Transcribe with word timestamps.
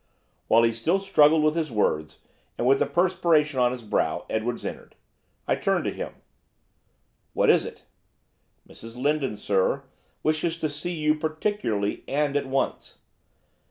While 0.47 0.63
he 0.63 0.73
still 0.73 0.97
struggled 0.97 1.43
with 1.43 1.55
his 1.55 1.71
words, 1.71 2.21
and 2.57 2.65
with 2.65 2.79
the 2.79 2.87
perspiration 2.87 3.59
on 3.59 3.71
his 3.71 3.83
brow, 3.83 4.25
Edwards 4.31 4.65
entered. 4.65 4.95
I 5.47 5.53
turned 5.55 5.83
to 5.83 5.91
him. 5.93 6.13
'What 7.33 7.51
is 7.51 7.65
it?' 7.65 7.83
'Miss 8.65 8.83
Lindon, 8.95 9.37
sir, 9.37 9.83
wishes 10.23 10.57
to 10.57 10.69
see 10.69 10.95
you 10.95 11.13
particularly, 11.13 12.03
and 12.07 12.35
at 12.35 12.47
once. 12.47 12.97